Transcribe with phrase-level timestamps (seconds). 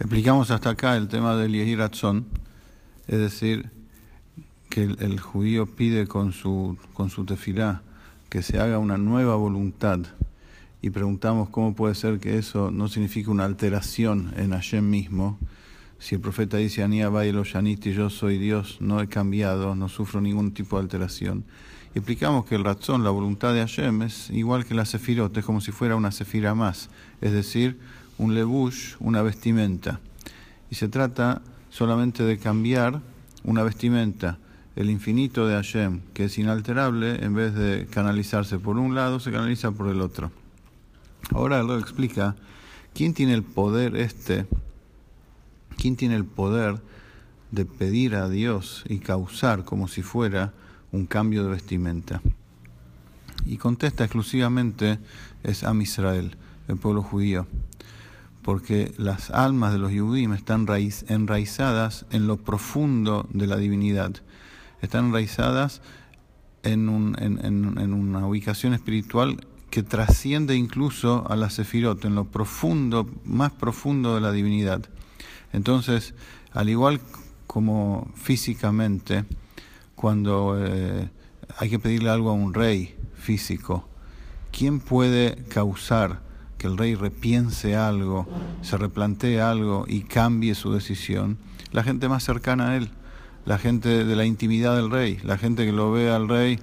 [0.00, 2.24] Explicamos hasta acá el tema del Yehiratzon,
[3.08, 3.70] es decir,
[4.70, 7.82] que el, judío pide con su, con su tefilá
[8.28, 9.98] que se haga una nueva voluntad
[10.80, 15.36] y preguntamos cómo puede ser que eso no signifique una alteración en Hashem mismo.
[15.98, 20.20] Si el profeta dice, Anía lo Yaniti, yo soy Dios, no he cambiado, no sufro
[20.20, 21.44] ningún tipo de alteración.
[21.92, 25.44] Y explicamos que el razón, la voluntad de Hashem, es igual que la sefirot, es
[25.44, 26.88] como si fuera una sefira más,
[27.20, 27.80] es decir,
[28.18, 30.00] un lebush, una vestimenta.
[30.70, 31.40] Y se trata
[31.70, 33.00] solamente de cambiar
[33.44, 34.38] una vestimenta.
[34.76, 39.32] El infinito de Hashem, que es inalterable, en vez de canalizarse por un lado, se
[39.32, 40.30] canaliza por el otro.
[41.30, 42.36] Ahora lo explica
[42.94, 44.46] quién tiene el poder este,
[45.76, 46.80] quién tiene el poder
[47.50, 50.52] de pedir a Dios y causar como si fuera
[50.92, 52.20] un cambio de vestimenta.
[53.46, 54.98] Y contesta exclusivamente
[55.42, 56.36] es Am Israel,
[56.68, 57.46] el pueblo judío
[58.48, 60.66] porque las almas de los Yudim están
[61.08, 64.22] enraizadas en lo profundo de la divinidad,
[64.80, 65.82] están enraizadas
[66.62, 74.14] en, una ubicación espiritual que trasciende incluso a la Sefirot, en lo profundo, más profundo
[74.14, 74.80] de la divinidad.
[75.52, 76.14] Entonces,
[76.52, 77.02] al igual
[77.46, 79.26] como físicamente,
[79.94, 81.10] cuando eh,
[81.58, 83.86] hay que pedirle algo a un rey físico,
[84.50, 86.26] ¿quién puede causar
[86.58, 88.26] que el rey repiense algo,
[88.62, 91.38] se replantee algo y cambie su decisión,
[91.72, 92.90] la gente más cercana a él,
[93.46, 96.58] la gente de la intimidad del rey, la gente que lo ve al rey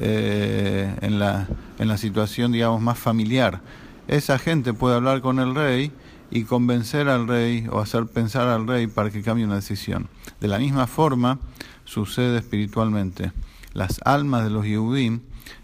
[0.00, 3.60] eh, en, la, en la situación, digamos, más familiar.
[4.08, 5.92] Esa gente puede hablar con el rey
[6.30, 10.08] y convencer al rey o hacer pensar al rey para que cambie una decisión.
[10.40, 11.38] De la misma forma
[11.84, 13.32] sucede espiritualmente.
[13.74, 15.20] Las almas de los Yehudim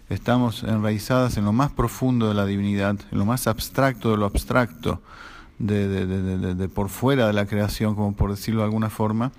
[0.09, 4.25] estamos enraizadas en lo más profundo de la divinidad, en lo más abstracto de lo
[4.25, 5.01] abstracto,
[5.59, 9.31] de, por fuera de la creación, como por decirlo de alguna forma.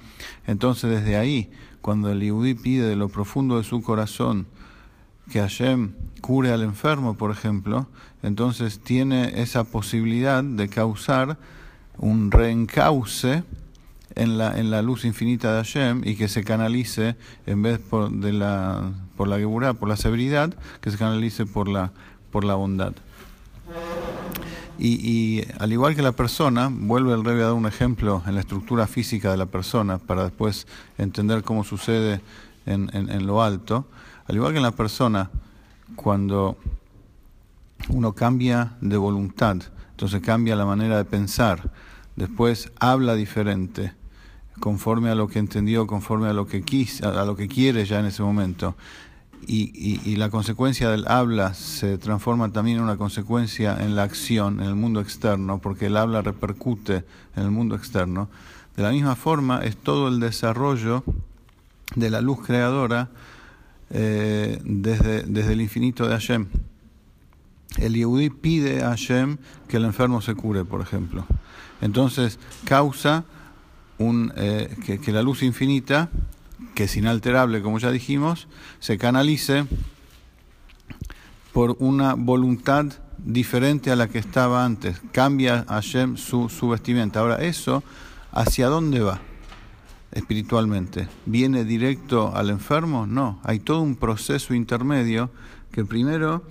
[0.47, 4.47] Entonces desde ahí, cuando el Yehudi pide de lo profundo de su corazón
[5.31, 7.89] que Hashem cure al enfermo, por ejemplo,
[8.23, 11.39] entonces tiene esa posibilidad de causar
[11.97, 13.45] un reencauce
[14.15, 17.17] en la, en la luz infinita de Hashem y que se canalice,
[17.47, 21.69] en vez por, de la, por la geburá, por la severidad, que se canalice por
[21.69, 21.93] la,
[22.31, 22.93] por la bondad.
[24.83, 28.41] Y, al igual que la persona, vuelve el rey a dar un ejemplo en la
[28.41, 30.67] estructura física de la persona para después
[30.97, 32.23] entender cómo sucede
[32.65, 33.87] en, en, en lo alto.
[34.27, 35.31] Al igual que en la persona,
[35.97, 36.57] cuando
[37.91, 39.59] uno cambia de voluntad,
[39.91, 41.71] entonces cambia la manera de pensar,
[42.17, 43.93] después habla diferente,
[44.61, 47.99] conforme a lo que entendió, conforme a lo que quis, a lo que quiere ya
[47.99, 48.77] en ese momento.
[49.47, 54.67] Y, la consecuencia del habla se transforma también en una consecuencia en la acción, en
[54.67, 57.05] el mundo externo, porque el habla repercute
[57.37, 58.29] en el mundo externo.
[58.77, 61.03] De la misma forma es todo el desarrollo
[61.97, 63.09] de la luz creadora
[63.91, 66.47] eh, desde, desde el infinito de Hashem.
[67.79, 69.39] El Yehudi pide a Hashem
[69.69, 71.25] que el enfermo se cure, por ejemplo.
[71.81, 73.25] Entonces causa
[74.01, 76.09] un, eh, que, la luz infinita,
[76.75, 78.49] que es inalterable, como ya dijimos,
[78.81, 79.67] se canalice
[81.53, 82.87] por una voluntad
[83.19, 85.01] diferente a la que estaba antes.
[85.13, 87.21] Cambia Hashem su, su vestimenta.
[87.21, 87.83] Ahora, ¿eso
[88.33, 89.21] hacia dónde va
[90.13, 91.09] espiritualmente?
[91.27, 93.07] ¿Viene directo al enfermo?
[93.07, 95.31] No, hay todo un proceso intermedio
[95.73, 96.45] que primero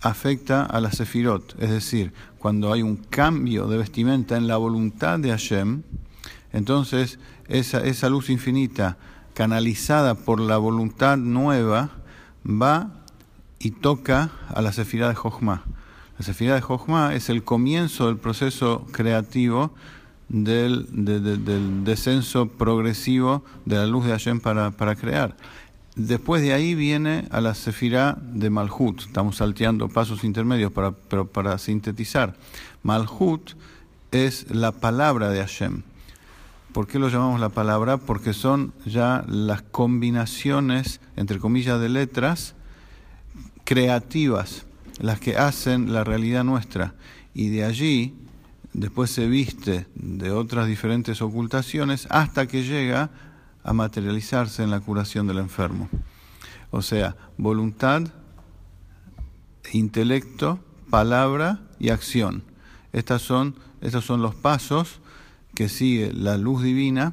[0.00, 5.20] afecta a la sefirot, es decir, cuando hay un cambio de vestimenta en la voluntad
[5.20, 5.84] de Hashem,
[6.52, 7.18] entonces,
[7.48, 8.96] esa, luz infinita,
[9.34, 11.90] canalizada por la voluntad nueva,
[12.46, 12.90] va
[13.58, 15.64] y toca a la sefirá de Jochma.
[16.18, 19.72] La sefirá de Jochma es el comienzo del proceso creativo
[20.28, 20.86] del,
[21.84, 25.36] descenso progresivo de la luz de Hashem para, crear.
[25.94, 29.00] Después de ahí viene a la sefirá de Malhut.
[29.00, 32.34] Estamos salteando pasos intermedios para, para sintetizar.
[32.82, 33.52] Malhut
[34.10, 35.82] es la palabra de Hashem.
[36.72, 37.98] ¿Por qué lo llamamos la palabra?
[37.98, 42.54] Porque son ya las combinaciones, entre comillas, de letras
[43.64, 44.64] creativas,
[44.98, 46.94] las que hacen la realidad nuestra.
[47.34, 48.14] Y de allí
[48.72, 53.10] después se viste de otras diferentes ocultaciones hasta que llega
[53.64, 55.90] a materializarse en la curación del enfermo.
[56.70, 58.02] O sea, voluntad,
[59.72, 60.58] intelecto,
[60.88, 62.44] palabra y acción.
[62.94, 65.01] Estas son, estos son los pasos
[65.54, 67.12] que sigue la luz divina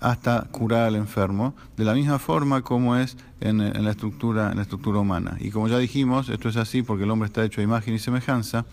[0.00, 4.62] hasta curar al enfermo, de la misma forma como es en, la estructura, en la
[4.62, 5.36] estructura humana.
[5.40, 7.98] Y como ya dijimos, esto es así porque el hombre está hecho a imagen y
[7.98, 8.64] semejanza,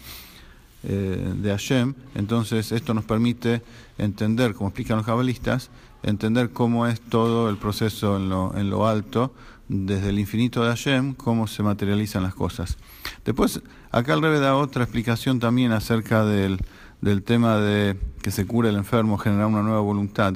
[0.84, 3.64] eh, de Hashem, entonces esto nos permite
[3.98, 5.70] entender, como explican los cabalistas,
[6.04, 9.34] entender cómo es todo el proceso en lo, en lo alto,
[9.68, 12.78] desde el infinito de Hashem, cómo se materializan las cosas.
[13.26, 13.62] Después,
[13.92, 16.60] acá el Rebe da otra explicación también acerca del,
[17.02, 20.36] del tema de que se cure el enfermo, generar una nueva voluntad.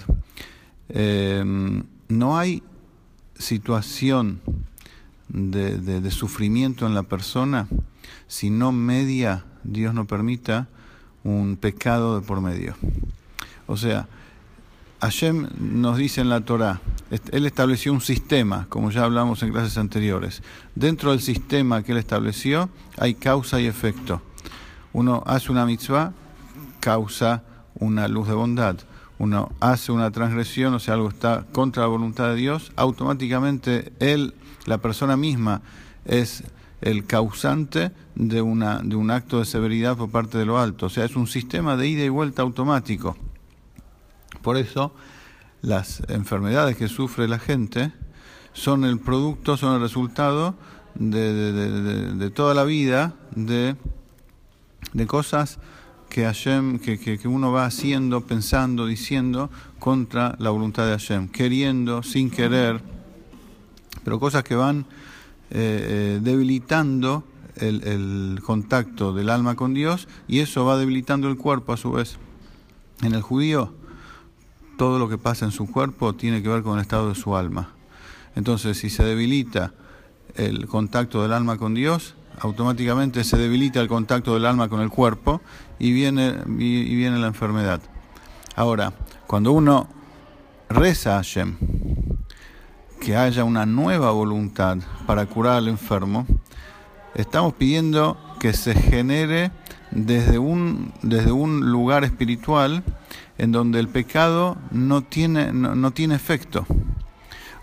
[0.89, 1.43] Eh,
[2.07, 2.63] no hay
[3.37, 4.41] situación
[5.29, 7.67] de, de, sufrimiento en la persona
[8.27, 10.69] si no media, Dios no permita,
[11.23, 12.75] un pecado de por medio.
[13.67, 14.07] O sea,
[15.01, 16.79] Hashem nos dice en la Torah,
[17.31, 20.43] Él estableció un sistema, como ya hablamos en clases anteriores.
[20.75, 24.21] Dentro del sistema que Él estableció hay causa y efecto.
[24.93, 26.13] Uno hace una mitzvah,
[26.81, 27.43] causa
[27.75, 28.75] una luz de bondad.
[29.17, 34.33] Uno hace una transgresión, o sea, algo está contra la voluntad de Dios, automáticamente Él,
[34.65, 35.61] la persona misma,
[36.05, 36.43] es
[36.81, 40.87] el causante de, una, de un acto de severidad por parte de lo alto.
[40.87, 43.15] O sea, es un sistema de ida y vuelta automático.
[44.41, 44.91] Por eso,
[45.61, 47.93] las enfermedades que sufre la gente
[48.53, 50.55] son el producto, son el resultado
[50.95, 53.75] de, toda la vida de,
[54.93, 55.59] de cosas
[56.11, 59.49] que, Hashem, que, que, uno va haciendo, pensando, diciendo
[59.79, 62.81] contra la voluntad de Hashem, queriendo, sin querer,
[64.03, 64.81] pero cosas que van
[65.49, 67.23] eh, eh, debilitando
[67.55, 71.93] el, el, contacto del alma con Dios y eso va debilitando el cuerpo a su
[71.93, 72.17] vez.
[73.01, 73.73] En el judío,
[74.77, 77.35] todo lo que pasa en su cuerpo tiene que ver con el estado de su
[77.37, 77.69] alma.
[78.35, 79.73] Entonces, si se debilita
[80.35, 84.89] el contacto del alma con Dios, automáticamente se debilita el contacto del alma con el
[84.89, 85.41] cuerpo
[85.79, 87.81] y viene, y viene la enfermedad.
[88.55, 88.93] Ahora,
[89.27, 89.87] cuando uno
[90.69, 91.55] reza a Hashem,
[92.99, 94.77] que haya una nueva voluntad
[95.07, 96.25] para curar al enfermo,
[97.15, 99.51] estamos pidiendo que se genere
[99.91, 102.83] desde un, desde un lugar espiritual
[103.37, 106.65] en donde el pecado no tiene, no, tiene efecto.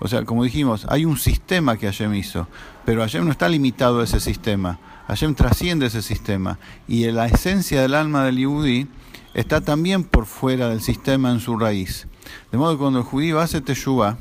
[0.01, 2.47] O sea, como dijimos, hay un sistema que Hashem hizo,
[2.85, 4.79] pero Hashem no está limitado a ese sistema.
[5.09, 6.59] Hashem trasciende ese sistema.
[6.87, 8.87] Y la esencia del alma del Yehudi
[9.35, 12.07] está también por fuera del sistema en su raíz.
[12.53, 14.17] De modo que cuando el judío hace teshuvah,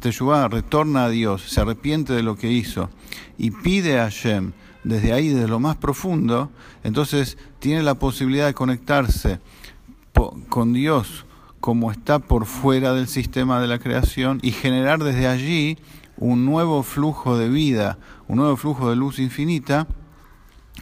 [0.00, 2.88] Teshuvah retorna a Dios, se arrepiente de lo que hizo
[3.36, 4.52] y pide a Hashem
[4.84, 6.50] desde ahí, desde lo más profundo,
[6.84, 9.40] entonces tiene la posibilidad de conectarse
[10.48, 11.26] con Dios
[11.62, 15.78] como está por fuera del sistema de la creación y generar desde allí
[16.16, 19.86] un nuevo flujo de vida, un nuevo flujo de luz infinita,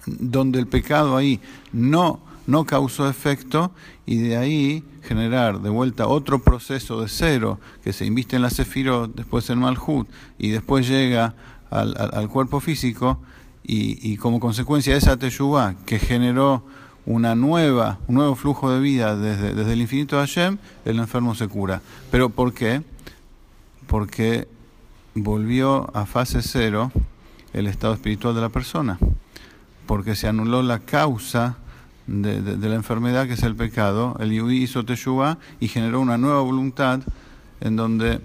[0.06, 1.38] donde el pecado ahí
[1.75, 3.73] no, no causó efecto
[4.06, 8.49] y de ahí generar de vuelta otro proceso de cero que se inviste en la
[8.49, 11.35] Sefirot, después en Malhut y después llega
[11.69, 13.21] al, cuerpo físico
[13.62, 16.65] y, y, como consecuencia de esa Teshuvah que generó
[17.10, 21.34] una nueva, un nuevo flujo de vida desde, desde el infinito de Hashem, el enfermo
[21.34, 21.82] se cura.
[22.12, 22.82] ¿Pero por qué?
[23.88, 24.46] Porque
[25.14, 26.92] volvió a fase cero
[27.52, 28.98] el estado espiritual de la persona,
[29.86, 31.58] porque se anuló la causa
[32.06, 36.40] de, la enfermedad que es el pecado, el Yudí hizo Teshuvah y generó una nueva
[36.42, 37.00] voluntad
[37.60, 38.20] en donde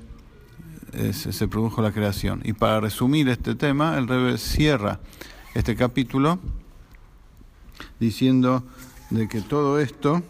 [0.93, 2.41] eh, se, produjo la creación.
[2.43, 4.99] Y para resumir este tema, el Rebbe cierra
[5.55, 6.39] este capítulo
[7.99, 8.63] diciendo
[9.09, 10.23] de que todo esto,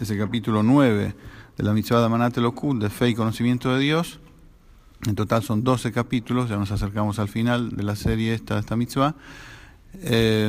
[0.00, 1.14] ese capítulo 9
[1.56, 4.20] de la mitzvah de Manate Lokut, de fe y conocimiento de Dios,
[5.06, 8.76] en total son 12 capítulos, ya nos acercamos al final de la serie esta, esta
[8.76, 9.14] mitzvah,
[9.94, 10.46] eh,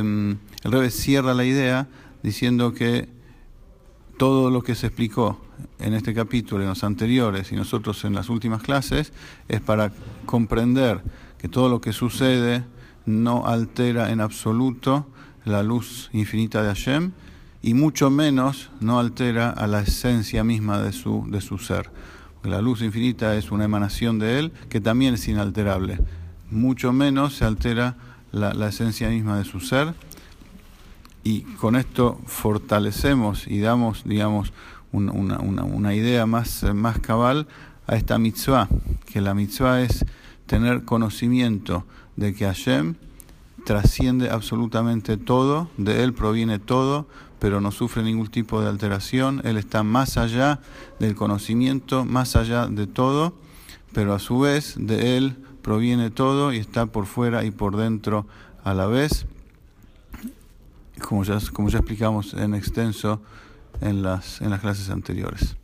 [0.62, 1.88] el Rebbe cierra la idea
[2.22, 3.08] diciendo que
[4.18, 5.40] todo lo que se explicó
[5.80, 9.12] en este capítulo, en los anteriores y nosotros en las últimas clases,
[9.48, 9.92] es para
[10.26, 11.02] comprender
[11.38, 12.64] que todo lo que sucede
[13.04, 15.08] no altera en absoluto
[15.44, 17.12] la luz infinita de Hashem
[17.62, 21.90] y mucho menos no altera a la esencia misma de su, de su ser.
[22.42, 26.00] La luz infinita es una emanación de Él que también es inalterable.
[26.50, 27.96] Mucho menos se altera
[28.32, 29.94] la, la esencia misma de su ser
[31.24, 34.52] y con esto fortalecemos y damos, digamos,
[34.90, 37.46] una, una, una, idea más, más cabal
[37.86, 38.68] a esta mitzvah,
[39.06, 40.04] que la mitzvah es
[40.46, 41.84] tener conocimiento
[42.16, 42.96] de que Hashem
[43.64, 47.06] trasciende absolutamente todo, de Él proviene todo,
[47.42, 50.60] pero no sufre ningún tipo de alteración, Él está más allá
[51.00, 53.34] del conocimiento, más allá de todo,
[53.92, 58.28] pero a su vez de Él proviene todo y está por fuera y por dentro
[58.62, 59.26] a la vez
[61.00, 63.20] como ya, explicamos en extenso
[63.80, 65.56] en las clases anteriores.